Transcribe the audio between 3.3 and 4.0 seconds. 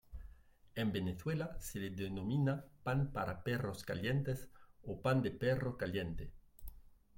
perros